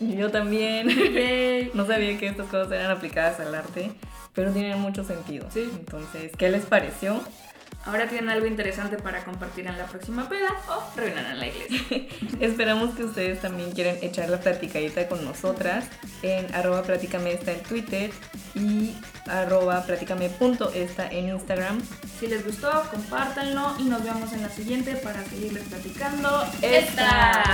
Yo 0.00 0.30
también. 0.30 0.88
no 1.74 1.86
sabía 1.86 2.18
que 2.18 2.26
estas 2.26 2.46
cosas 2.48 2.70
eran 2.72 2.90
aplicadas 2.90 3.40
al 3.40 3.54
arte, 3.54 3.92
pero 4.34 4.52
tienen 4.52 4.80
mucho 4.80 5.04
sentido. 5.04 5.46
Sí. 5.50 5.70
Entonces, 5.78 6.32
¿qué 6.36 6.50
les 6.50 6.64
pareció? 6.66 7.20
Ahora 7.86 8.08
tienen 8.08 8.28
algo 8.30 8.46
interesante 8.46 8.96
para 8.96 9.24
compartir 9.24 9.66
en 9.66 9.78
la 9.78 9.86
próxima 9.86 10.28
peda 10.28 10.48
o 10.68 10.96
reúnan 10.96 11.26
en 11.26 11.38
la 11.38 11.46
iglesia. 11.46 12.06
Esperamos 12.40 12.94
que 12.96 13.04
ustedes 13.04 13.40
también 13.40 13.70
quieran 13.72 13.96
echar 14.02 14.28
la 14.28 14.38
platicadita 14.38 15.08
con 15.08 15.24
nosotras 15.24 15.86
en 16.22 16.52
arroba 16.54 16.82
platicame 16.82 17.32
está 17.32 17.52
en 17.52 17.62
Twitter 17.62 18.10
y 18.54 18.94
arroba 19.26 19.84
platicame.esta 19.84 21.08
en 21.10 21.28
Instagram. 21.28 21.80
Si 22.18 22.26
les 22.26 22.44
gustó, 22.44 22.70
compártanlo 22.90 23.76
y 23.78 23.84
nos 23.84 24.02
vemos 24.02 24.32
en 24.32 24.42
la 24.42 24.48
siguiente 24.48 24.96
para 24.96 25.24
seguirles 25.24 25.64
platicando. 25.64 26.44
¡Esta! 26.62 27.44